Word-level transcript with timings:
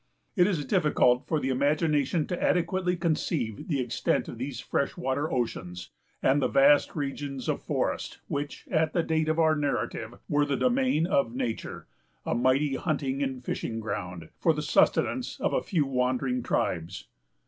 It 0.35 0.47
is 0.47 0.65
difficult 0.65 1.27
for 1.27 1.39
the 1.39 1.49
imagination 1.49 2.25
adequately 2.31 2.95
to 2.95 2.99
conceive 2.99 3.67
the 3.67 3.79
extent 3.79 4.27
of 4.27 4.39
these 4.39 4.59
fresh 4.59 4.97
water 4.97 5.31
oceans, 5.31 5.91
and 6.23 6.43
vast 6.51 6.95
regions 6.95 7.47
of 7.47 7.61
forest, 7.61 8.17
which, 8.27 8.65
at 8.71 8.93
the 8.93 9.03
date 9.03 9.29
of 9.29 9.37
our 9.37 9.55
narrative, 9.55 10.15
were 10.27 10.45
the 10.45 10.57
domain 10.57 11.05
of 11.05 11.35
nature, 11.35 11.85
a 12.25 12.33
mighty 12.33 12.77
hunting 12.77 13.21
and 13.21 13.45
fishing 13.45 13.79
ground, 13.79 14.29
for 14.39 14.53
the 14.55 14.63
sustenance 14.63 15.39
of 15.39 15.53
a 15.53 15.61
few 15.61 15.85
wandering 15.85 16.41
tribes. 16.41 17.05